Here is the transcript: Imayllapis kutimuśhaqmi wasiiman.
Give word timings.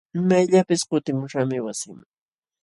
Imayllapis 0.19 0.81
kutimuśhaqmi 0.89 1.57
wasiiman. 1.65 2.07